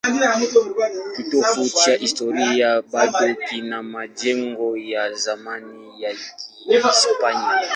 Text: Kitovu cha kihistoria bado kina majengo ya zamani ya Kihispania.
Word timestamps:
Kitovu 1.15 1.69
cha 1.69 1.93
kihistoria 1.97 2.81
bado 2.81 3.35
kina 3.49 3.83
majengo 3.83 4.77
ya 4.77 5.13
zamani 5.13 6.03
ya 6.03 6.09
Kihispania. 6.67 7.67